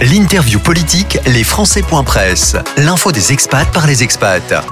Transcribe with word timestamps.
L'interview 0.00 0.60
politique, 0.60 1.18
les 1.26 1.42
Presse. 2.04 2.54
L'info 2.76 3.10
des 3.10 3.32
expats 3.32 3.68
par 3.72 3.88
les 3.88 4.04
expats. 4.04 4.64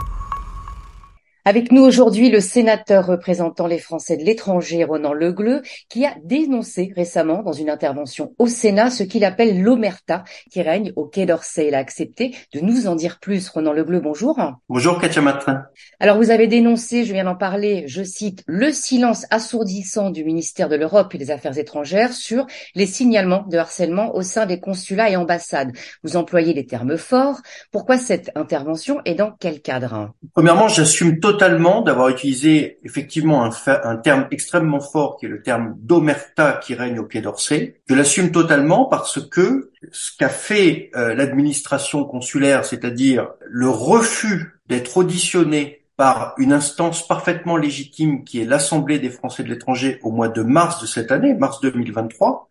Avec 1.48 1.70
nous 1.70 1.82
aujourd'hui 1.82 2.28
le 2.28 2.40
sénateur 2.40 3.06
représentant 3.06 3.68
les 3.68 3.78
Français 3.78 4.16
de 4.16 4.24
l'étranger, 4.24 4.82
Ronan 4.82 5.12
Legleux, 5.12 5.62
qui 5.88 6.04
a 6.04 6.12
dénoncé 6.24 6.92
récemment 6.96 7.44
dans 7.44 7.52
une 7.52 7.70
intervention 7.70 8.34
au 8.40 8.48
Sénat 8.48 8.90
ce 8.90 9.04
qu'il 9.04 9.24
appelle 9.24 9.62
l'omerta 9.62 10.24
qui 10.50 10.60
règne 10.60 10.92
au 10.96 11.04
Quai 11.04 11.24
d'Orsay. 11.24 11.68
Il 11.68 11.76
a 11.76 11.78
accepté 11.78 12.34
de 12.52 12.58
nous 12.58 12.88
en 12.88 12.96
dire 12.96 13.20
plus. 13.20 13.48
Ronan 13.48 13.72
Legleux, 13.72 14.00
bonjour. 14.00 14.40
Bonjour 14.68 15.00
Katia 15.00 15.22
Matrin. 15.22 15.66
Alors 16.00 16.16
vous 16.16 16.32
avez 16.32 16.48
dénoncé, 16.48 17.04
je 17.04 17.12
viens 17.12 17.22
d'en 17.22 17.36
parler, 17.36 17.84
je 17.86 18.02
cite, 18.02 18.42
le 18.48 18.72
silence 18.72 19.24
assourdissant 19.30 20.10
du 20.10 20.24
ministère 20.24 20.68
de 20.68 20.74
l'Europe 20.74 21.14
et 21.14 21.18
des 21.18 21.30
Affaires 21.30 21.56
étrangères 21.56 22.12
sur 22.12 22.48
les 22.74 22.86
signalements 22.86 23.44
de 23.48 23.56
harcèlement 23.56 24.16
au 24.16 24.22
sein 24.22 24.46
des 24.46 24.58
consulats 24.58 25.10
et 25.10 25.16
ambassades. 25.16 25.70
Vous 26.02 26.16
employez 26.16 26.54
des 26.54 26.66
termes 26.66 26.96
forts. 26.96 27.40
Pourquoi 27.70 27.98
cette 27.98 28.32
intervention 28.34 29.00
et 29.04 29.14
dans 29.14 29.30
quel 29.38 29.62
cadre? 29.62 30.10
Premièrement, 30.34 30.66
j'assume 30.66 31.20
totalement 31.20 31.35
totalement 31.36 31.82
d'avoir 31.82 32.08
utilisé 32.08 32.78
effectivement 32.82 33.44
un, 33.44 33.96
terme 33.96 34.26
extrêmement 34.30 34.80
fort 34.80 35.18
qui 35.18 35.26
est 35.26 35.28
le 35.28 35.42
terme 35.42 35.76
d'omerta 35.78 36.58
qui 36.62 36.74
règne 36.74 36.98
au 36.98 37.04
Quai 37.04 37.20
d'Orsay. 37.20 37.76
Je 37.86 37.94
l'assume 37.94 38.32
totalement 38.32 38.86
parce 38.86 39.20
que 39.28 39.70
ce 39.92 40.16
qu'a 40.16 40.30
fait 40.30 40.90
euh, 40.96 41.14
l'administration 41.14 42.04
consulaire, 42.04 42.64
c'est-à-dire 42.64 43.28
le 43.46 43.68
refus 43.68 44.58
d'être 44.68 44.96
auditionné 44.96 45.82
par 45.98 46.34
une 46.38 46.54
instance 46.54 47.06
parfaitement 47.06 47.58
légitime 47.58 48.24
qui 48.24 48.40
est 48.40 48.46
l'Assemblée 48.46 48.98
des 48.98 49.10
Français 49.10 49.42
de 49.42 49.50
l'étranger 49.50 49.98
au 50.02 50.10
mois 50.10 50.28
de 50.28 50.42
mars 50.42 50.80
de 50.80 50.86
cette 50.86 51.12
année, 51.12 51.34
mars 51.34 51.60
2023, 51.60 52.48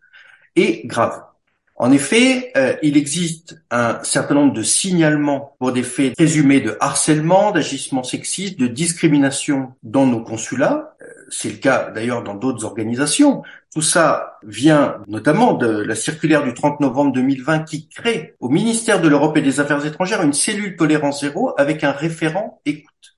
est 0.54 0.86
grave. 0.86 1.22
En 1.78 1.92
effet, 1.92 2.52
euh, 2.56 2.74
il 2.82 2.96
existe 2.96 3.62
un 3.70 4.02
certain 4.02 4.34
nombre 4.34 4.54
de 4.54 4.62
signalements 4.62 5.56
pour 5.58 5.72
des 5.72 5.82
faits 5.82 6.14
présumés 6.14 6.60
de 6.60 6.74
harcèlement, 6.80 7.50
d'agissement 7.50 8.02
sexiste, 8.02 8.58
de 8.58 8.66
discrimination 8.66 9.74
dans 9.82 10.06
nos 10.06 10.22
consulats. 10.22 10.96
Euh, 11.02 11.06
c'est 11.28 11.50
le 11.50 11.58
cas 11.58 11.90
d'ailleurs 11.90 12.22
dans 12.22 12.34
d'autres 12.34 12.64
organisations. 12.64 13.42
Tout 13.74 13.82
ça 13.82 14.38
vient 14.42 14.96
notamment 15.06 15.52
de 15.52 15.66
la 15.66 15.94
circulaire 15.94 16.44
du 16.44 16.54
30 16.54 16.80
novembre 16.80 17.12
2020 17.12 17.64
qui 17.64 17.88
crée 17.88 18.34
au 18.40 18.48
ministère 18.48 19.02
de 19.02 19.08
l'Europe 19.08 19.36
et 19.36 19.42
des 19.42 19.60
Affaires 19.60 19.84
étrangères 19.84 20.22
une 20.22 20.32
cellule 20.32 20.76
tolérance 20.76 21.20
zéro 21.20 21.52
avec 21.58 21.84
un 21.84 21.92
référent 21.92 22.62
écoute. 22.64 23.16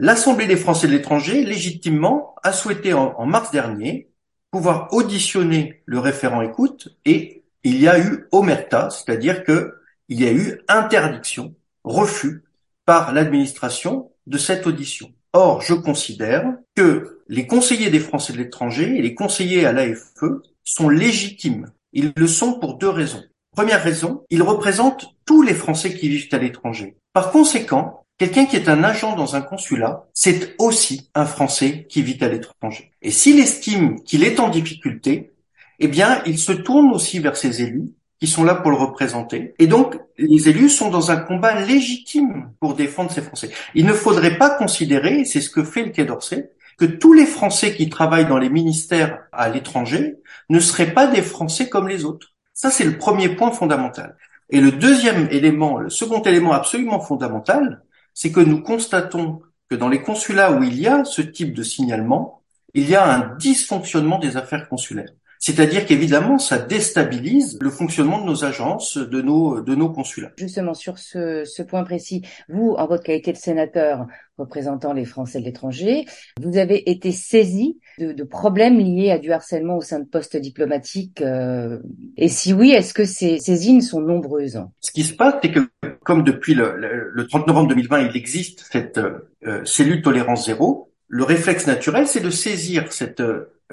L'Assemblée 0.00 0.48
des 0.48 0.56
Français 0.56 0.88
de 0.88 0.92
l'étranger, 0.92 1.44
légitimement, 1.44 2.34
a 2.42 2.52
souhaité 2.52 2.92
en, 2.92 3.14
en 3.16 3.26
mars 3.26 3.52
dernier 3.52 4.08
pouvoir 4.50 4.88
auditionner 4.92 5.82
le 5.84 6.00
référent 6.00 6.42
écoute 6.42 6.96
et 7.04 7.43
il 7.64 7.80
y 7.80 7.88
a 7.88 7.98
eu 7.98 8.26
omerta, 8.30 8.90
c'est-à-dire 8.90 9.42
que 9.42 9.74
il 10.08 10.20
y 10.20 10.26
a 10.26 10.32
eu 10.32 10.60
interdiction, 10.68 11.54
refus 11.82 12.44
par 12.84 13.12
l'administration 13.12 14.10
de 14.26 14.38
cette 14.38 14.66
audition. 14.66 15.10
Or, 15.32 15.62
je 15.62 15.74
considère 15.74 16.44
que 16.76 17.22
les 17.28 17.46
conseillers 17.46 17.90
des 17.90 18.00
Français 18.00 18.32
de 18.32 18.38
l'étranger 18.38 18.96
et 18.96 19.02
les 19.02 19.14
conseillers 19.14 19.64
à 19.64 19.72
l'AFE 19.72 20.24
sont 20.62 20.88
légitimes. 20.88 21.70
Ils 21.92 22.12
le 22.16 22.26
sont 22.26 22.60
pour 22.60 22.76
deux 22.76 22.88
raisons. 22.88 23.24
Première 23.50 23.82
raison, 23.82 24.24
ils 24.30 24.42
représentent 24.42 25.06
tous 25.24 25.42
les 25.42 25.54
Français 25.54 25.94
qui 25.94 26.08
vivent 26.08 26.28
à 26.32 26.38
l'étranger. 26.38 26.96
Par 27.12 27.30
conséquent, 27.30 28.04
quelqu'un 28.18 28.46
qui 28.46 28.56
est 28.56 28.68
un 28.68 28.84
agent 28.84 29.16
dans 29.16 29.36
un 29.36 29.40
consulat, 29.40 30.06
c'est 30.12 30.54
aussi 30.58 31.10
un 31.14 31.24
Français 31.24 31.86
qui 31.88 32.02
vit 32.02 32.22
à 32.22 32.28
l'étranger. 32.28 32.90
Et 33.00 33.10
s'il 33.10 33.38
estime 33.38 34.02
qu'il 34.02 34.24
est 34.24 34.40
en 34.40 34.50
difficulté, 34.50 35.33
eh 35.78 35.88
bien, 35.88 36.22
il 36.26 36.38
se 36.38 36.52
tourne 36.52 36.90
aussi 36.92 37.18
vers 37.18 37.36
ses 37.36 37.62
élus 37.62 37.90
qui 38.20 38.26
sont 38.26 38.44
là 38.44 38.54
pour 38.54 38.70
le 38.70 38.76
représenter. 38.76 39.54
Et 39.58 39.66
donc, 39.66 39.98
les 40.16 40.48
élus 40.48 40.70
sont 40.70 40.90
dans 40.90 41.10
un 41.10 41.16
combat 41.16 41.60
légitime 41.60 42.52
pour 42.60 42.74
défendre 42.74 43.10
ces 43.10 43.22
Français. 43.22 43.50
Il 43.74 43.86
ne 43.86 43.92
faudrait 43.92 44.38
pas 44.38 44.50
considérer, 44.50 45.24
c'est 45.24 45.40
ce 45.40 45.50
que 45.50 45.64
fait 45.64 45.84
le 45.84 45.90
Quai 45.90 46.04
d'Orsay, 46.04 46.50
que 46.78 46.84
tous 46.84 47.12
les 47.12 47.26
Français 47.26 47.74
qui 47.74 47.88
travaillent 47.88 48.26
dans 48.26 48.38
les 48.38 48.50
ministères 48.50 49.24
à 49.32 49.48
l'étranger 49.48 50.16
ne 50.48 50.60
seraient 50.60 50.92
pas 50.92 51.06
des 51.06 51.22
Français 51.22 51.68
comme 51.68 51.88
les 51.88 52.04
autres. 52.04 52.32
Ça, 52.52 52.70
c'est 52.70 52.84
le 52.84 52.98
premier 52.98 53.30
point 53.30 53.50
fondamental. 53.50 54.16
Et 54.50 54.60
le 54.60 54.72
deuxième 54.72 55.28
élément, 55.30 55.78
le 55.78 55.90
second 55.90 56.22
élément 56.22 56.52
absolument 56.52 57.00
fondamental, 57.00 57.82
c'est 58.12 58.30
que 58.30 58.40
nous 58.40 58.62
constatons 58.62 59.40
que 59.68 59.74
dans 59.74 59.88
les 59.88 60.02
consulats 60.02 60.52
où 60.52 60.62
il 60.62 60.78
y 60.78 60.86
a 60.86 61.04
ce 61.04 61.22
type 61.22 61.54
de 61.54 61.62
signalement, 61.62 62.42
il 62.74 62.88
y 62.88 62.94
a 62.94 63.04
un 63.06 63.36
dysfonctionnement 63.36 64.18
des 64.18 64.36
affaires 64.36 64.68
consulaires. 64.68 65.12
C'est-à-dire 65.46 65.84
qu'évidemment, 65.84 66.38
ça 66.38 66.56
déstabilise 66.56 67.58
le 67.60 67.68
fonctionnement 67.68 68.18
de 68.18 68.24
nos 68.24 68.46
agences, 68.46 68.96
de 68.96 69.20
nos, 69.20 69.60
de 69.60 69.74
nos 69.74 69.90
consulats. 69.90 70.32
Justement, 70.38 70.72
sur 70.72 70.96
ce, 70.96 71.44
ce 71.44 71.62
point 71.62 71.84
précis, 71.84 72.22
vous, 72.48 72.74
en 72.78 72.86
votre 72.86 73.02
qualité 73.02 73.30
de 73.30 73.36
sénateur 73.36 74.06
représentant 74.38 74.94
les 74.94 75.04
Français 75.04 75.40
de 75.40 75.44
l'étranger, 75.44 76.06
vous 76.40 76.56
avez 76.56 76.90
été 76.90 77.12
saisi 77.12 77.78
de, 77.98 78.12
de, 78.12 78.24
problèmes 78.24 78.78
liés 78.78 79.10
à 79.10 79.18
du 79.18 79.32
harcèlement 79.32 79.76
au 79.76 79.82
sein 79.82 80.00
de 80.00 80.06
postes 80.06 80.38
diplomatiques. 80.38 81.20
Euh, 81.20 81.78
et 82.16 82.28
si 82.28 82.54
oui, 82.54 82.70
est-ce 82.70 82.94
que 82.94 83.04
ces 83.04 83.38
saisines 83.38 83.82
sont 83.82 84.00
nombreuses? 84.00 84.62
Ce 84.80 84.92
qui 84.92 85.02
se 85.02 85.12
passe, 85.12 85.34
c'est 85.42 85.52
que 85.52 85.68
comme 86.04 86.24
depuis 86.24 86.54
le, 86.54 87.10
le, 87.12 87.26
30 87.26 87.48
novembre 87.48 87.68
2020, 87.68 88.08
il 88.08 88.16
existe 88.16 88.66
cette 88.72 88.96
euh, 88.96 89.62
cellule 89.66 90.00
tolérance 90.00 90.46
zéro, 90.46 90.90
le 91.06 91.24
réflexe 91.24 91.66
naturel, 91.66 92.06
c'est 92.06 92.22
de 92.22 92.30
saisir 92.30 92.90
cette 92.94 93.22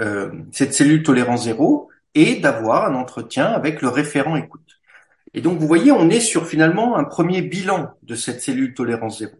euh, 0.02 0.32
cette 0.52 0.74
cellule 0.74 1.04
tolérance 1.04 1.46
zéro 1.46 1.90
et 2.16 2.36
d'avoir 2.36 2.86
un 2.90 2.96
entretien 2.96 3.46
avec 3.46 3.82
le 3.82 3.88
référent 3.88 4.36
écoute. 4.36 4.62
Et 5.34 5.42
donc, 5.42 5.60
vous 5.60 5.68
voyez, 5.68 5.92
on 5.92 6.10
est 6.10 6.20
sur 6.20 6.48
finalement 6.48 6.98
un 6.98 7.06
premier 7.06 7.42
bilan 7.42 7.92
de 8.04 8.16
cette 8.16 8.42
cellule 8.42 8.74
tolérance 8.74 9.20
zéro. 9.20 9.34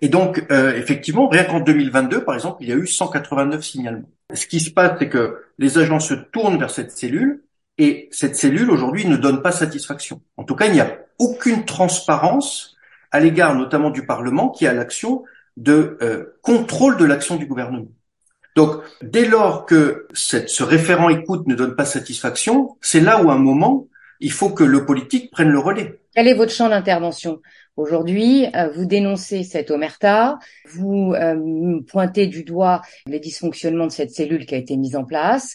Et 0.00 0.08
donc, 0.08 0.44
euh, 0.50 0.76
effectivement, 0.76 1.28
rien 1.28 1.44
qu'en 1.44 1.60
2022, 1.60 2.24
par 2.24 2.34
exemple, 2.34 2.58
il 2.60 2.68
y 2.68 2.72
a 2.72 2.76
eu 2.76 2.86
189 2.86 3.62
signalements. 3.62 4.10
Ce 4.34 4.46
qui 4.46 4.60
se 4.60 4.70
passe, 4.70 4.98
c'est 4.98 5.08
que 5.08 5.42
les 5.58 5.78
agents 5.78 6.00
se 6.00 6.14
tournent 6.14 6.58
vers 6.58 6.70
cette 6.70 6.92
cellule 6.92 7.42
et 7.78 8.08
cette 8.10 8.36
cellule, 8.36 8.70
aujourd'hui, 8.70 9.06
ne 9.06 9.16
donne 9.16 9.40
pas 9.40 9.52
satisfaction. 9.52 10.20
En 10.36 10.44
tout 10.44 10.54
cas, 10.54 10.66
il 10.66 10.72
n'y 10.72 10.80
a 10.80 10.98
aucune 11.18 11.64
transparence 11.64 12.76
à 13.10 13.20
l'égard 13.20 13.54
notamment 13.54 13.90
du 13.90 14.04
Parlement 14.04 14.50
qui 14.50 14.66
a 14.66 14.72
l'action 14.72 15.24
de 15.56 15.96
euh, 16.02 16.38
contrôle 16.42 16.96
de 16.96 17.04
l'action 17.04 17.36
du 17.36 17.46
gouvernement. 17.46 17.88
Donc, 18.58 18.82
dès 19.02 19.24
lors 19.24 19.66
que 19.66 20.08
ce 20.14 20.64
référent 20.64 21.10
écoute 21.10 21.46
ne 21.46 21.54
donne 21.54 21.76
pas 21.76 21.84
satisfaction, 21.84 22.76
c'est 22.80 22.98
là 22.98 23.22
où 23.22 23.30
à 23.30 23.34
un 23.34 23.38
moment, 23.38 23.86
il 24.18 24.32
faut 24.32 24.50
que 24.50 24.64
le 24.64 24.84
politique 24.84 25.30
prenne 25.30 25.50
le 25.50 25.60
relais. 25.60 26.00
Quel 26.12 26.26
est 26.26 26.34
votre 26.34 26.50
champ 26.50 26.68
d'intervention? 26.68 27.40
Aujourd'hui, 27.76 28.46
euh, 28.56 28.68
vous 28.74 28.84
dénoncez 28.84 29.44
cette 29.44 29.70
omerta, 29.70 30.40
vous 30.72 31.14
euh, 31.14 31.80
pointez 31.86 32.26
du 32.26 32.42
doigt 32.42 32.82
les 33.06 33.20
dysfonctionnements 33.20 33.86
de 33.86 33.92
cette 33.92 34.10
cellule 34.10 34.44
qui 34.44 34.56
a 34.56 34.58
été 34.58 34.76
mise 34.76 34.96
en 34.96 35.04
place. 35.04 35.54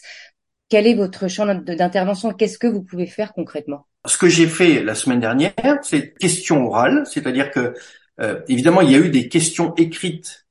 Quel 0.70 0.86
est 0.86 0.94
votre 0.94 1.28
champ 1.28 1.44
d'intervention? 1.44 2.32
Qu'est-ce 2.32 2.56
que 2.56 2.66
vous 2.66 2.82
pouvez 2.82 3.06
faire 3.06 3.34
concrètement? 3.34 3.86
Ce 4.06 4.16
que 4.16 4.28
j'ai 4.28 4.46
fait 4.46 4.82
la 4.82 4.94
semaine 4.94 5.20
dernière, 5.20 5.52
c'est 5.82 6.14
question 6.14 6.66
orale, 6.66 7.04
c'est-à-dire 7.04 7.50
que 7.50 7.74
euh, 8.22 8.40
évidemment 8.48 8.80
il 8.80 8.90
y 8.90 8.94
a 8.94 8.98
eu 8.98 9.10
des 9.10 9.28
questions 9.28 9.74
écrites 9.74 10.43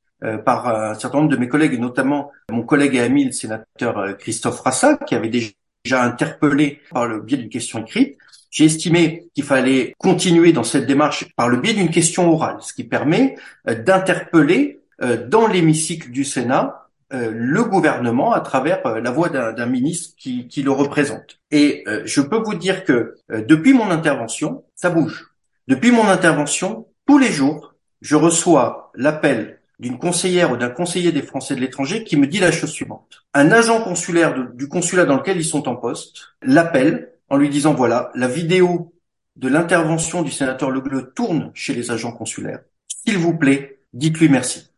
par 0.45 0.67
un 0.67 0.95
certain 0.95 1.19
nombre 1.19 1.31
de 1.31 1.37
mes 1.37 1.47
collègues, 1.47 1.79
notamment 1.79 2.31
mon 2.49 2.63
collègue 2.63 2.95
et 2.95 3.01
ami, 3.01 3.25
le 3.25 3.31
sénateur 3.31 3.97
euh, 3.97 4.13
Christophe 4.13 4.61
Rassa, 4.61 4.97
qui 4.97 5.15
avait 5.15 5.29
déjà 5.29 6.03
interpellé 6.03 6.81
par 6.91 7.07
le 7.07 7.19
biais 7.19 7.37
d'une 7.37 7.49
question 7.49 7.81
écrite. 7.81 8.17
J'ai 8.49 8.65
estimé 8.65 9.27
qu'il 9.33 9.43
fallait 9.43 9.93
continuer 9.97 10.53
dans 10.53 10.63
cette 10.63 10.85
démarche 10.85 11.27
par 11.35 11.49
le 11.49 11.57
biais 11.57 11.73
d'une 11.73 11.89
question 11.89 12.31
orale, 12.31 12.57
ce 12.61 12.73
qui 12.73 12.83
permet 12.83 13.35
euh, 13.67 13.75
d'interpeller 13.75 14.79
dans 15.27 15.47
l'hémicycle 15.47 16.11
du 16.11 16.23
Sénat 16.23 16.87
le 17.11 17.63
gouvernement 17.63 18.31
à 18.31 18.39
travers 18.39 18.81
la 19.01 19.11
voix 19.11 19.27
d'un 19.27 19.65
ministre 19.65 20.15
qui, 20.17 20.47
qui, 20.47 20.61
le 20.61 20.71
représente. 20.71 21.39
Et 21.51 21.83
je 22.05 22.21
peux 22.21 22.37
vous 22.37 22.53
dire 22.53 22.85
que 22.85 23.15
depuis 23.29 23.73
mon 23.73 23.89
intervention, 23.89 24.63
ça 24.75 24.91
bouge. 24.91 25.33
Depuis 25.67 25.91
mon 25.91 26.07
intervention, 26.07 26.87
tous 27.05 27.17
les 27.17 27.31
jours, 27.31 27.73
je 28.01 28.15
reçois 28.15 28.91
l'appel 28.95 29.59
d'une 29.79 29.97
conseillère 29.97 30.51
ou 30.51 30.57
d'un 30.57 30.69
conseiller 30.69 31.11
des 31.11 31.21
Français 31.21 31.55
de 31.55 31.59
l'étranger 31.59 32.03
qui 32.03 32.17
me 32.17 32.27
dit 32.27 32.39
la 32.39 32.51
chose 32.51 32.71
suivante. 32.71 33.25
Un 33.33 33.51
agent 33.51 33.81
consulaire 33.81 34.35
du 34.53 34.67
consulat 34.67 35.05
dans 35.05 35.17
lequel 35.17 35.37
ils 35.37 35.45
sont 35.45 35.67
en 35.67 35.75
poste 35.75 36.35
l'appelle 36.41 37.13
en 37.29 37.37
lui 37.37 37.49
disant 37.49 37.73
voilà, 37.73 38.11
la 38.15 38.27
vidéo 38.27 38.93
de 39.35 39.47
l'intervention 39.47 40.21
du 40.21 40.31
sénateur 40.31 40.69
Le 40.69 41.11
tourne 41.13 41.51
chez 41.53 41.73
les 41.73 41.91
agents 41.91 42.11
consulaires. 42.11 42.59
S'il 42.87 43.17
vous 43.17 43.35
plaît, 43.35 43.79
dites-lui 43.93 44.29
merci. 44.29 44.69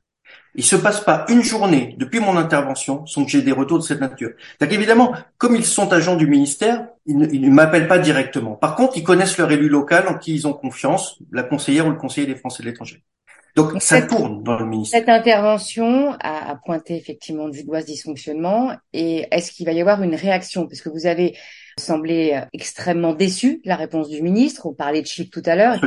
Il 0.58 0.64
se 0.64 0.78
passe 0.78 1.02
pas 1.02 1.26
une 1.28 1.44
journée 1.44 1.96
depuis 1.98 2.22
mon 2.22 2.38
intervention 2.38 3.06
sans 3.06 3.26
que 3.26 3.30
j'ai 3.30 3.42
des 3.42 3.52
retours 3.52 3.80
de 3.80 3.84
cette 3.84 4.00
nature. 4.00 4.32
Évidemment, 4.62 5.14
comme 5.38 5.56
ils 5.56 5.66
sont 5.66 5.92
agents 5.92 6.16
du 6.16 6.28
ministère, 6.28 6.88
ils 7.06 7.18
ne, 7.18 7.50
m'appellent 7.50 7.90
pas 7.90 8.00
directement. 8.00 8.54
Par 8.54 8.76
contre, 8.76 8.98
ils 8.98 9.04
connaissent 9.04 9.38
leur 9.38 9.52
élu 9.52 9.68
local 9.68 10.08
en 10.08 10.18
qui 10.18 10.34
ils 10.34 10.48
ont 10.48 10.54
confiance, 10.54 11.20
la 11.32 11.44
conseillère 11.44 11.88
ou 11.88 11.90
le 11.90 11.98
conseiller 11.98 12.26
des 12.26 12.36
Français 12.36 12.64
de 12.64 12.70
l'étranger. 12.70 13.04
Donc, 13.56 13.82
ça 13.82 14.02
tourne 14.02 14.44
dans 14.44 14.58
le 14.58 14.66
ministère. 14.66 15.00
Cette 15.00 15.10
intervention 15.10 16.12
a, 16.20 16.52
a 16.52 16.56
pointé 16.56 16.96
effectivement 16.96 17.48
du 17.48 17.64
doigt 17.64 17.82
ce 17.82 17.88
dysfonctionnement. 17.88 18.74
Et 18.92 19.28
est-ce 19.32 19.52
qu'il 19.52 19.66
va 19.66 19.72
y 19.72 19.80
avoir 19.80 20.04
une 20.04 20.16
réaction? 20.16 20.68
Parce 20.68 20.82
que 20.82 20.90
vous 20.90 21.06
avez 21.06 21.36
semblait 21.78 22.38
euh, 22.38 22.42
extrêmement 22.54 23.14
déçu 23.14 23.62
de 23.64 23.70
la 23.70 23.76
réponse 23.76 24.10
du 24.10 24.22
ministre. 24.22 24.66
On 24.66 24.74
parlait 24.74 25.02
de 25.02 25.08
chiffres 25.08 25.30
tout 25.32 25.44
à 25.46 25.56
l'heure. 25.56 25.80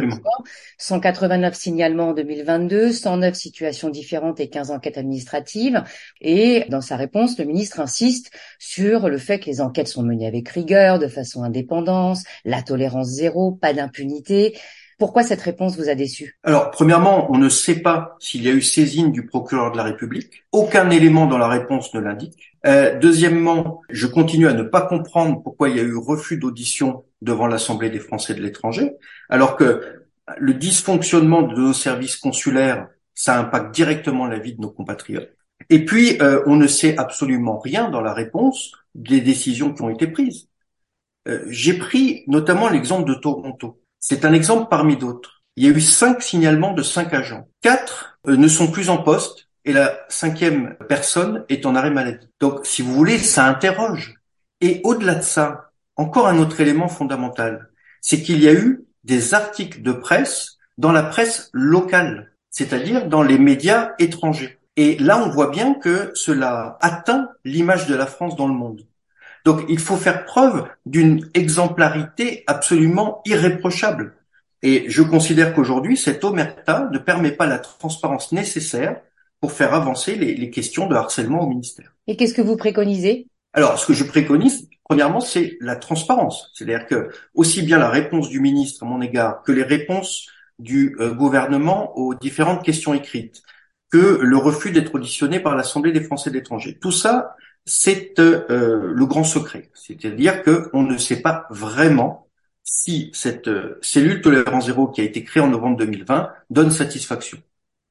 189 0.78 1.54
signalements 1.54 2.10
en 2.10 2.12
2022, 2.12 2.92
109 2.92 3.34
situations 3.34 3.88
différentes 3.88 4.38
et 4.40 4.50
15 4.50 4.70
enquêtes 4.70 4.98
administratives. 4.98 5.82
Et 6.20 6.66
dans 6.68 6.82
sa 6.82 6.96
réponse, 6.96 7.38
le 7.38 7.46
ministre 7.46 7.80
insiste 7.80 8.30
sur 8.58 9.08
le 9.08 9.18
fait 9.18 9.38
que 9.38 9.46
les 9.46 9.60
enquêtes 9.60 9.88
sont 9.88 10.02
menées 10.02 10.26
avec 10.26 10.48
rigueur, 10.50 10.98
de 10.98 11.08
façon 11.08 11.42
indépendante, 11.42 12.18
la 12.44 12.62
tolérance 12.62 13.08
zéro, 13.08 13.52
pas 13.52 13.72
d'impunité. 13.72 14.58
Pourquoi 14.98 15.22
cette 15.22 15.40
réponse 15.40 15.76
vous 15.76 15.88
a 15.88 15.94
déçu? 15.94 16.38
Alors, 16.42 16.72
premièrement, 16.72 17.30
on 17.30 17.38
ne 17.38 17.48
sait 17.48 17.80
pas 17.80 18.16
s'il 18.18 18.42
y 18.42 18.48
a 18.48 18.52
eu 18.52 18.60
saisine 18.60 19.12
du 19.12 19.24
procureur 19.24 19.70
de 19.70 19.76
la 19.76 19.84
République. 19.84 20.44
Aucun 20.50 20.90
élément 20.90 21.26
dans 21.26 21.38
la 21.38 21.46
réponse 21.46 21.94
ne 21.94 22.00
l'indique. 22.00 22.54
Euh, 22.66 22.98
deuxièmement, 22.98 23.82
je 23.90 24.08
continue 24.08 24.48
à 24.48 24.54
ne 24.54 24.64
pas 24.64 24.82
comprendre 24.82 25.40
pourquoi 25.40 25.68
il 25.68 25.76
y 25.76 25.80
a 25.80 25.84
eu 25.84 25.96
refus 25.96 26.36
d'audition 26.36 27.04
devant 27.22 27.46
l'Assemblée 27.46 27.90
des 27.90 28.00
Français 28.00 28.34
de 28.34 28.42
l'étranger, 28.42 28.92
alors 29.28 29.56
que 29.56 30.04
le 30.36 30.54
dysfonctionnement 30.54 31.42
de 31.42 31.54
nos 31.54 31.72
services 31.72 32.16
consulaires, 32.16 32.88
ça 33.14 33.38
impacte 33.38 33.72
directement 33.74 34.26
la 34.26 34.38
vie 34.38 34.54
de 34.54 34.60
nos 34.60 34.70
compatriotes. 34.70 35.30
Et 35.70 35.84
puis, 35.84 36.20
euh, 36.20 36.42
on 36.46 36.56
ne 36.56 36.66
sait 36.66 36.96
absolument 36.98 37.58
rien 37.58 37.88
dans 37.88 38.00
la 38.00 38.12
réponse 38.12 38.72
des 38.94 39.20
décisions 39.20 39.72
qui 39.72 39.82
ont 39.82 39.90
été 39.90 40.08
prises. 40.08 40.48
Euh, 41.28 41.44
j'ai 41.48 41.74
pris 41.74 42.24
notamment 42.26 42.68
l'exemple 42.68 43.08
de 43.08 43.14
Toronto. 43.14 43.77
C'est 44.00 44.24
un 44.24 44.32
exemple 44.32 44.68
parmi 44.70 44.96
d'autres. 44.96 45.42
Il 45.56 45.64
y 45.64 45.66
a 45.66 45.70
eu 45.70 45.80
cinq 45.80 46.22
signalements 46.22 46.72
de 46.72 46.82
cinq 46.82 47.12
agents. 47.14 47.48
Quatre 47.60 48.18
euh, 48.28 48.36
ne 48.36 48.48
sont 48.48 48.70
plus 48.70 48.90
en 48.90 48.98
poste 48.98 49.48
et 49.64 49.72
la 49.72 49.98
cinquième 50.08 50.76
personne 50.88 51.44
est 51.48 51.66
en 51.66 51.74
arrêt 51.74 51.90
maladie. 51.90 52.28
Donc, 52.40 52.64
si 52.64 52.82
vous 52.82 52.94
voulez, 52.94 53.18
ça 53.18 53.46
interroge. 53.46 54.14
Et 54.60 54.80
au-delà 54.84 55.16
de 55.16 55.22
ça, 55.22 55.72
encore 55.96 56.28
un 56.28 56.38
autre 56.38 56.60
élément 56.60 56.88
fondamental, 56.88 57.70
c'est 58.00 58.22
qu'il 58.22 58.42
y 58.42 58.48
a 58.48 58.54
eu 58.54 58.84
des 59.04 59.34
articles 59.34 59.82
de 59.82 59.92
presse 59.92 60.58
dans 60.78 60.92
la 60.92 61.02
presse 61.02 61.50
locale, 61.52 62.32
c'est-à-dire 62.50 63.08
dans 63.08 63.22
les 63.22 63.38
médias 63.38 63.92
étrangers. 63.98 64.58
Et 64.76 64.96
là, 64.98 65.18
on 65.18 65.28
voit 65.28 65.50
bien 65.50 65.74
que 65.74 66.12
cela 66.14 66.78
atteint 66.80 67.28
l'image 67.44 67.86
de 67.88 67.96
la 67.96 68.06
France 68.06 68.36
dans 68.36 68.46
le 68.46 68.54
monde. 68.54 68.86
Donc 69.44 69.64
il 69.68 69.78
faut 69.78 69.96
faire 69.96 70.24
preuve 70.24 70.66
d'une 70.86 71.28
exemplarité 71.34 72.44
absolument 72.46 73.22
irréprochable. 73.24 74.14
Et 74.62 74.86
je 74.88 75.02
considère 75.02 75.54
qu'aujourd'hui, 75.54 75.96
cette 75.96 76.24
omerta 76.24 76.88
ne 76.92 76.98
permet 76.98 77.32
pas 77.32 77.46
la 77.46 77.58
transparence 77.58 78.32
nécessaire 78.32 79.00
pour 79.40 79.52
faire 79.52 79.72
avancer 79.72 80.16
les, 80.16 80.50
questions 80.50 80.88
de 80.88 80.96
harcèlement 80.96 81.42
au 81.42 81.48
ministère. 81.48 81.94
Et 82.08 82.16
qu'est-ce 82.16 82.34
que 82.34 82.42
vous 82.42 82.56
préconisez? 82.56 83.28
Alors, 83.52 83.78
ce 83.78 83.86
que 83.86 83.92
je 83.92 84.04
préconise, 84.04 84.68
premièrement, 84.84 85.20
c'est 85.20 85.56
la 85.60 85.76
transparence. 85.76 86.50
C'est-à-dire 86.54 86.86
que 86.86 87.10
aussi 87.34 87.62
bien 87.62 87.78
la 87.78 87.88
réponse 87.88 88.28
du 88.28 88.40
ministre 88.40 88.82
à 88.82 88.86
mon 88.86 89.00
égard 89.00 89.42
que 89.42 89.52
les 89.52 89.62
réponses 89.62 90.26
du 90.58 90.96
euh, 90.98 91.14
gouvernement 91.14 91.96
aux 91.96 92.14
différentes 92.14 92.64
questions 92.64 92.94
écrites, 92.94 93.42
que 93.90 94.18
le 94.20 94.36
refus 94.36 94.72
d'être 94.72 94.94
auditionné 94.94 95.38
par 95.38 95.56
l'Assemblée 95.56 95.92
des 95.92 96.02
Français 96.02 96.30
de 96.30 96.34
l'étranger. 96.34 96.78
Tout 96.80 96.92
ça, 96.92 97.36
c'est 97.64 98.18
euh, 98.18 98.92
le 98.94 99.06
grand 99.06 99.24
secret. 99.24 99.70
C'est-à-dire 99.74 100.42
qu'on 100.42 100.82
ne 100.82 100.96
sait 100.96 101.20
pas 101.20 101.46
vraiment 101.50 102.28
si 102.62 103.10
cette 103.14 103.48
euh, 103.48 103.78
cellule 103.82 104.20
tolérance 104.20 104.66
zéro 104.66 104.88
qui 104.88 105.00
a 105.00 105.04
été 105.04 105.24
créée 105.24 105.42
en 105.42 105.48
novembre 105.48 105.78
2020 105.78 106.30
donne 106.50 106.70
satisfaction. 106.70 107.38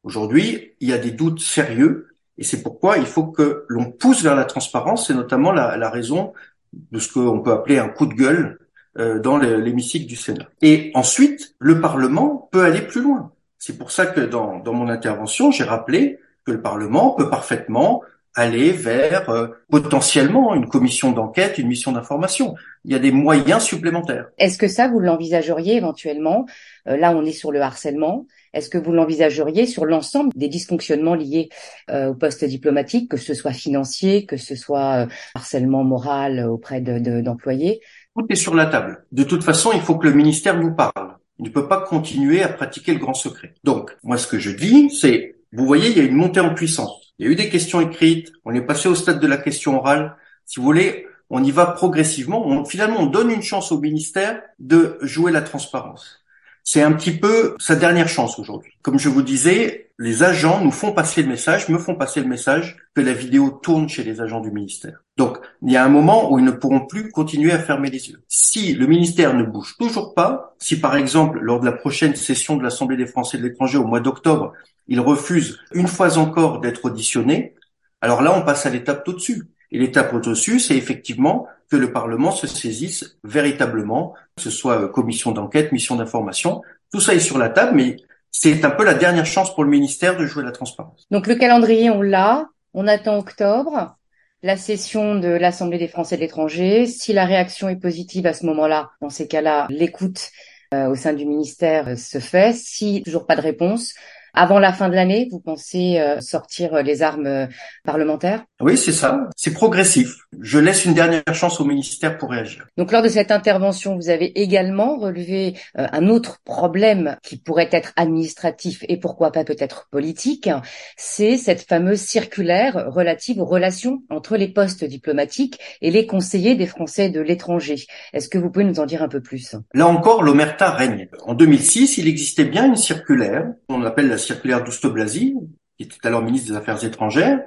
Aujourd'hui, 0.04 0.76
il 0.80 0.90
y 0.90 0.94
a 0.94 0.98
des 0.98 1.12
doutes 1.12 1.40
sérieux 1.40 2.16
et 2.38 2.44
c'est 2.44 2.62
pourquoi 2.62 2.98
il 2.98 3.06
faut 3.06 3.26
que 3.26 3.66
l'on 3.68 3.92
pousse 3.92 4.22
vers 4.24 4.36
la 4.36 4.46
transparence. 4.46 5.08
C'est 5.08 5.14
notamment 5.14 5.52
la, 5.52 5.90
raison 5.90 6.34
de 6.74 7.00
ce 7.00 7.12
qu'on 7.12 7.40
peut 7.40 7.52
appeler 7.52 7.80
un 7.80 7.90
coup 7.90 8.06
de 8.06 8.14
gueule 8.14 8.60
euh, 9.00 9.20
dans 9.20 9.38
l'hémicycle 9.38 10.06
du 10.06 10.16
Sénat. 10.16 10.48
Et 10.62 10.92
ensuite, 10.94 11.56
le 11.60 11.82
Parlement 11.82 12.48
peut 12.52 12.64
aller 12.64 12.82
plus 12.82 13.02
loin. 13.02 13.32
C'est 13.58 13.78
pour 13.78 13.92
ça 13.92 14.06
que 14.06 14.22
dans, 14.22 14.60
dans 14.60 14.74
mon 14.74 14.90
intervention, 14.90 15.50
j'ai 15.52 15.64
rappelé 15.64 16.20
que 16.46 16.52
le 16.52 16.62
Parlement 16.62 17.12
peut 17.12 17.30
parfaitement 17.30 18.04
aller 18.38 18.72
vers 18.72 19.30
euh, 19.30 19.48
potentiellement 19.70 20.54
une 20.54 20.68
commission 20.68 21.12
d'enquête, 21.12 21.58
une 21.58 21.68
mission 21.68 21.92
d'information. 21.92 22.56
Il 22.86 22.92
y 22.92 22.96
a 22.96 23.00
des 23.00 23.12
moyens 23.12 23.64
supplémentaires. 23.64 24.28
Est-ce 24.38 24.58
que 24.58 24.68
ça, 24.68 24.88
vous 24.88 25.00
l'envisageriez 25.00 25.76
éventuellement 25.76 26.46
euh, 26.88 26.98
Là, 26.98 27.12
on 27.16 27.26
est 27.26 27.32
sur 27.32 27.52
le 27.52 27.62
harcèlement. 27.62 28.28
Est-ce 28.54 28.70
que 28.70 28.78
vous 28.78 28.92
l'envisageriez 28.92 29.66
sur 29.66 29.86
l'ensemble 29.86 30.32
des 30.36 30.48
dysfonctionnements 30.48 31.16
liés 31.16 31.50
euh, 31.90 32.10
au 32.10 32.14
poste 32.14 32.46
diplomatique, 32.46 33.10
que 33.10 33.18
ce 33.18 33.34
soit 33.34 33.54
financier, 33.54 34.26
que 34.26 34.38
ce 34.38 34.56
soit 34.56 35.08
harcèlement 35.34 35.84
moral 35.84 36.46
auprès 36.48 36.80
d'employés 36.80 37.82
de, 38.16 38.22
Tout 38.22 38.28
est 38.30 38.36
sur 38.36 38.54
la 38.54 38.68
table. 38.68 39.06
De 39.12 39.24
toute 39.24 39.44
façon, 39.44 39.72
il 39.74 39.82
faut 39.82 39.96
que 39.96 40.08
le 40.08 40.14
ministère 40.14 40.60
nous 40.60 40.74
parle. 40.74 41.18
Il 41.40 41.46
ne 41.46 41.52
peut 41.52 41.68
pas 41.68 41.82
continuer 41.82 42.42
à 42.42 42.50
pratiquer 42.50 42.94
le 42.94 43.00
grand 43.00 43.14
secret. 43.14 43.54
Donc, 43.64 43.96
moi, 44.04 44.18
ce 44.18 44.28
que 44.28 44.40
je 44.40 44.52
dis, 44.52 44.90
c'est, 44.90 45.36
vous 45.52 45.66
voyez, 45.66 45.90
il 45.90 45.98
y 45.98 46.02
a 46.02 46.04
une 46.04 46.16
montée 46.16 46.40
en 46.40 46.54
puissance 46.54 47.07
il 47.20 47.26
y 47.26 47.30
a 47.30 47.32
eu 47.32 47.36
des 47.36 47.50
questions 47.50 47.82
écrites, 47.82 48.32
on 48.46 48.54
est 48.54 48.62
passé 48.62 48.88
au 48.88 48.96
stade 48.96 49.20
de 49.20 49.28
la 49.28 49.38
question 49.38 49.78
orale. 49.78 50.16
Si 50.46 50.60
vous 50.60 50.66
voulez, 50.66 51.08
on 51.30 51.44
y 51.44 51.52
va 51.52 51.66
progressivement. 51.66 52.64
finalement, 52.66 53.02
on 53.02 53.08
donne 53.08 53.32
une 53.32 53.42
chance 53.42 53.72
au 53.72 53.80
ministère 53.80 54.42
de 54.60 54.98
jouer 55.02 55.32
la 55.32 55.42
transparence. 55.42 56.24
C'est 56.64 56.82
un 56.82 56.92
petit 56.92 57.12
peu 57.12 57.56
sa 57.60 57.76
dernière 57.76 58.10
chance 58.10 58.40
aujourd'hui. 58.40 58.74
Comme 58.82 59.00
je 59.00 59.10
vous 59.10 59.22
disais, 59.22 59.90
les 59.98 60.24
agents 60.24 60.64
nous 60.64 60.72
font 60.72 60.92
passer 60.92 61.24
le 61.24 61.30
message, 61.30 61.70
me 61.70 61.78
font 61.78 61.96
passer 61.96 62.22
le 62.22 62.28
message 62.28 62.78
que 62.94 63.02
la 63.02 63.14
vidéo 63.14 63.50
tourne 63.50 63.90
chez 63.90 64.04
les 64.04 64.22
agents 64.22 64.42
du 64.42 64.52
ministère. 64.52 65.02
Donc, 65.18 65.40
il 65.64 65.72
y 65.72 65.78
a 65.78 65.84
un 65.84 65.90
moment 65.90 66.32
où 66.32 66.40
ils 66.40 66.46
ne 66.46 66.52
pourront 66.52 66.86
plus 66.86 67.10
continuer 67.10 67.52
à 67.52 67.60
fermer 67.60 67.90
les 67.90 68.10
yeux. 68.10 68.22
Si 68.28 68.74
le 68.74 68.86
ministère 68.86 69.34
ne 69.34 69.44
bouge 69.44 69.76
toujours 69.78 70.14
pas, 70.14 70.56
si 70.60 70.80
par 70.80 70.96
exemple, 70.96 71.40
lors 71.40 71.60
de 71.60 71.66
la 71.66 71.72
prochaine 71.72 72.16
session 72.16 72.56
de 72.56 72.64
l'Assemblée 72.64 72.98
des 72.98 73.08
Français 73.08 73.38
de 73.38 73.44
l'étranger 73.44 73.80
au 73.80 73.86
mois 73.86 74.00
d'octobre, 74.00 74.54
il 74.88 75.00
refuse 75.00 75.60
une 75.74 75.88
fois 75.88 76.18
encore 76.18 76.62
d'être 76.62 76.86
auditionné, 76.86 77.56
alors 78.02 78.22
là, 78.22 78.34
on 78.38 78.44
passe 78.44 78.66
à 78.66 78.70
l'étape 78.70 79.08
au-dessus. 79.08 79.48
Et 79.72 79.80
l'étape 79.80 80.14
au-dessus, 80.14 80.60
c'est 80.60 80.78
effectivement 80.78 81.48
que 81.70 81.76
le 81.76 81.92
Parlement 81.92 82.32
se 82.32 82.48
saisisse 82.48 83.18
véritablement, 83.24 84.14
que 84.36 84.44
ce 84.44 84.50
soit 84.50 84.82
euh, 84.84 84.88
commission 84.88 85.32
d'enquête, 85.32 85.72
mission 85.72 85.96
d'information. 85.96 86.62
Tout 86.92 87.02
ça 87.02 87.14
est 87.14 87.20
sur 87.20 87.38
la 87.38 87.50
table, 87.50 87.76
mais 87.76 87.98
c'est 88.32 88.64
un 88.64 88.70
peu 88.70 88.86
la 88.86 88.94
dernière 88.94 89.26
chance 89.26 89.54
pour 89.54 89.64
le 89.64 89.70
ministère 89.70 90.16
de 90.16 90.26
jouer 90.26 90.44
la 90.44 90.52
transparence. 90.52 91.06
Donc 91.12 91.28
le 91.28 91.36
calendrier, 91.36 91.90
on 91.90 92.02
l'a. 92.02 92.48
On 92.74 92.88
attend 92.88 93.18
octobre, 93.18 93.96
la 94.44 94.58
session 94.58 95.16
de 95.16 95.30
l'Assemblée 95.30 95.78
des 95.78 95.88
Français 95.88 96.16
de 96.16 96.22
l'étranger. 96.22 96.86
Si 96.86 97.14
la 97.14 97.26
réaction 97.26 97.70
est 97.70 97.76
positive 97.76 98.26
à 98.28 98.34
ce 98.34 98.46
moment-là, 98.46 98.92
dans 99.02 99.10
ces 99.10 99.28
cas-là, 99.28 99.68
l'écoute 99.70 100.32
euh, 100.74 100.90
au 100.90 100.96
sein 100.96 101.14
du 101.14 101.26
ministère 101.26 101.88
euh, 101.88 101.96
se 101.96 102.20
fait. 102.20 102.54
Si 102.54 103.02
toujours 103.04 103.26
pas 103.26 103.36
de 103.36 103.42
réponse, 103.42 103.94
avant 104.38 104.60
la 104.60 104.72
fin 104.72 104.88
de 104.88 104.96
l'année, 104.96 105.28
vous 105.32 105.40
pensez 105.40 106.00
euh, 106.00 106.22
sortir 106.22 106.76
euh, 106.76 106.82
les 106.84 107.02
armes 107.02 107.26
euh, 107.26 107.48
parlementaires? 107.84 108.44
Oui, 108.62 108.78
c'est 108.78 108.92
ça. 108.92 109.28
C'est 109.36 109.52
progressif. 109.52 110.16
Je 110.40 110.60
laisse 110.60 110.86
une 110.86 110.94
dernière 110.94 111.24
chance 111.34 111.60
au 111.60 111.66
ministère 111.66 112.18
pour 112.18 112.30
réagir. 112.30 112.68
Donc 112.78 112.92
lors 112.92 113.02
de 113.02 113.10
cette 113.10 113.32
intervention, 113.32 113.96
vous 113.96 114.10
avez 114.10 114.40
également 114.40 114.98
relevé 114.98 115.56
un 115.76 116.08
autre 116.08 116.40
problème 116.44 117.18
qui 117.24 117.38
pourrait 117.38 117.70
être 117.72 117.94
administratif 117.96 118.84
et 118.88 118.98
pourquoi 118.98 119.32
pas 119.32 119.44
peut-être 119.44 119.88
politique, 119.90 120.50
c'est 120.98 121.38
cette 121.38 121.62
fameuse 121.62 122.00
circulaire 122.00 122.88
relative 122.90 123.40
aux 123.40 123.46
relations 123.46 124.04
entre 124.10 124.38
les 124.38 124.48
postes 124.48 124.84
diplomatiques 124.84 125.60
et 125.82 125.92
les 125.92 126.06
conseillers 126.06 126.56
des 126.56 126.68
Français 126.68 127.10
de 127.10 127.22
l'étranger. 127.22 127.86
Est-ce 128.14 128.30
que 128.30 128.38
vous 128.38 128.50
pouvez 128.50 128.66
nous 128.66 128.80
en 128.80 128.86
dire 128.86 129.02
un 129.02 129.10
peu 129.10 129.22
plus? 129.22 129.56
Là 129.74 129.88
encore, 129.88 130.24
l'omerta 130.24 130.72
règne. 130.72 131.08
En 131.26 131.34
2006, 131.34 131.98
il 131.98 132.08
existait 132.08 132.46
bien 132.46 132.66
une 132.66 132.76
circulaire, 132.76 133.48
on 133.70 133.84
appelle 133.84 134.10
la 134.10 134.18
circulaire 134.28 134.64
d'Ousto-Blazy, 134.64 135.36
qui 135.78 135.84
était 135.84 136.06
alors 136.08 136.22
ministre 136.22 136.52
des 136.52 136.58
Affaires 136.58 136.84
étrangères, 136.84 137.40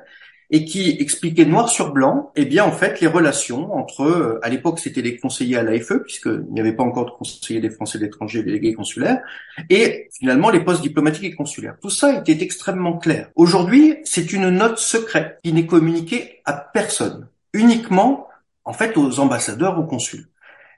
et 0.51 0.65
qui 0.65 0.97
expliquait 0.99 1.45
noir 1.45 1.69
sur 1.69 1.93
blanc, 1.93 2.33
eh 2.35 2.45
bien 2.45 2.65
en 2.65 2.73
fait 2.73 3.01
les 3.01 3.07
relations 3.07 3.73
entre, 3.73 4.03
euh, 4.03 4.41
à 4.43 4.49
l'époque 4.49 4.81
c'était 4.81 5.01
les 5.01 5.17
conseillers 5.17 5.57
à 5.57 5.63
l'AFE 5.63 6.03
puisqu'il 6.03 6.45
n'y 6.51 6.61
avait 6.61 6.73
pas 6.73 6.83
encore 6.83 7.07
de 7.07 7.11
conseillers 7.13 7.61
des 7.61 7.71
Français 7.71 7.99
de 7.99 8.05
l'étranger, 8.05 8.43
délégués 8.43 8.75
consulaires, 8.75 9.21
et 9.69 10.09
finalement 10.13 10.51
les 10.51 10.61
postes 10.61 10.83
diplomatiques 10.83 11.25
et 11.25 11.35
consulaires. 11.35 11.77
Tout 11.81 11.91
ça 11.91 12.19
était 12.19 12.43
extrêmement 12.43 12.99
clair. 12.99 13.31
Aujourd'hui, 13.37 13.99
c'est 14.05 14.33
une 14.33 14.51
note 14.51 14.79
secrète 14.79 15.39
qui 15.45 15.53
n'est 15.53 15.67
communiquée 15.67 16.41
à 16.45 16.53
personne, 16.53 17.29
uniquement 17.53 18.27
en 18.65 18.73
fait 18.73 18.97
aux 18.97 19.21
ambassadeurs, 19.21 19.79
aux 19.79 19.87
consuls. 19.87 20.27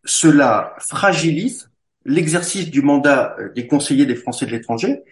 Cela 0.05 0.75
fragilise 0.81 1.71
l'exercice 2.05 2.71
du 2.71 2.83
mandat 2.83 3.37
euh, 3.39 3.53
des 3.55 3.67
conseillers 3.67 4.07
des 4.07 4.17
Français 4.17 4.45
de 4.45 4.51
l'étranger 4.51 5.03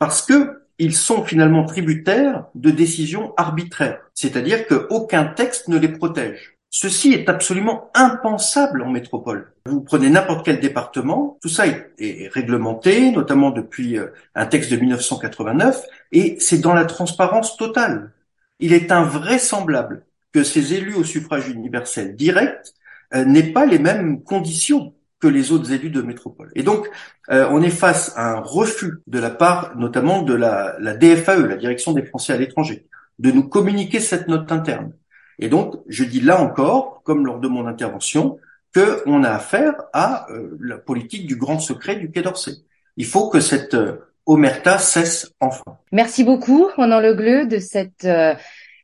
parce 0.00 0.22
que 0.22 0.62
ils 0.78 0.96
sont 0.96 1.24
finalement 1.24 1.66
tributaires 1.66 2.46
de 2.54 2.70
décisions 2.70 3.34
arbitraires, 3.36 4.00
c'est-à-dire 4.14 4.66
qu'aucun 4.66 5.26
texte 5.26 5.68
ne 5.68 5.78
les 5.78 5.90
protège. 5.90 6.56
Ceci 6.70 7.12
est 7.12 7.28
absolument 7.28 7.90
impensable 7.94 8.82
en 8.82 8.90
métropole. 8.90 9.52
Vous 9.66 9.82
prenez 9.82 10.08
n'importe 10.08 10.44
quel 10.44 10.58
département, 10.58 11.36
tout 11.42 11.50
ça 11.50 11.66
est, 11.66 12.30
réglementé, 12.32 13.12
notamment 13.12 13.50
depuis 13.50 13.98
euh, 13.98 14.06
un 14.34 14.46
texte 14.46 14.70
de 14.70 14.76
1989, 14.76 15.82
et 16.12 16.36
c'est 16.40 16.58
dans 16.58 16.72
la 16.72 16.86
transparence 16.86 17.58
totale. 17.58 18.12
Il 18.58 18.72
est 18.72 18.92
invraisemblable 18.92 20.06
que 20.32 20.42
ces 20.42 20.72
élus 20.72 20.94
au 20.94 21.04
suffrage 21.04 21.48
universel 21.48 22.16
direct 22.16 22.74
n'est 23.12 23.52
pas 23.52 23.66
les 23.66 23.80
mêmes 23.80 24.22
conditions 24.22 24.94
que 25.20 25.28
les 25.28 25.52
autres 25.52 25.72
élus 25.72 25.90
de 25.90 26.02
métropole. 26.02 26.50
Et 26.54 26.62
donc, 26.62 26.88
on 27.28 27.62
est 27.62 27.68
face 27.68 28.12
à 28.16 28.32
un 28.32 28.40
refus 28.40 28.94
de 29.06 29.18
la 29.18 29.30
part 29.30 29.76
notamment 29.76 30.22
de 30.22 30.32
la, 30.34 30.76
la 30.80 30.94
DFAE, 30.94 31.46
la 31.46 31.56
Direction 31.56 31.92
des 31.92 32.02
Français 32.02 32.32
à 32.32 32.38
l'étranger, 32.38 32.86
de 33.18 33.30
nous 33.30 33.46
communiquer 33.46 34.00
cette 34.00 34.28
note 34.28 34.50
interne. 34.50 34.92
Et 35.38 35.48
donc, 35.48 35.76
je 35.88 36.04
dis 36.04 36.20
là 36.20 36.40
encore, 36.40 37.02
comme 37.02 37.26
lors 37.26 37.40
de 37.40 37.48
mon 37.48 37.66
intervention, 37.66 38.38
qu'on 38.74 39.24
a 39.24 39.30
affaire 39.30 39.74
à 39.92 40.30
euh, 40.30 40.56
la 40.60 40.76
politique 40.76 41.26
du 41.26 41.36
grand 41.36 41.58
secret 41.58 41.96
du 41.96 42.10
Quai 42.10 42.22
d'Orsay. 42.22 42.52
Il 42.96 43.06
faut 43.06 43.28
que 43.28 43.40
cette 43.40 43.74
euh, 43.74 43.96
omerta 44.26 44.78
cesse 44.78 45.32
enfin. 45.40 45.78
Merci 45.92 46.24
beaucoup, 46.24 46.68
Ronan 46.76 47.00
Legleux, 47.00 47.46
de 47.46 47.58
cette 47.58 48.04
euh, 48.04 48.34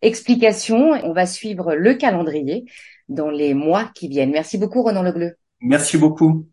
explication. 0.03 0.93
On 1.05 1.13
va 1.13 1.27
suivre 1.27 1.75
le 1.75 1.95
calendrier 1.95 2.65
dans 3.09 3.31
les 3.31 3.55
mois 3.55 3.91
qui 3.95 4.09
viennent. 4.09 4.33
Merci 4.33 4.59
beaucoup, 4.59 4.83
Ronan 4.83 5.03
Legleux. 5.03 5.37
Merci 5.67 5.99
beaucoup. 5.99 6.49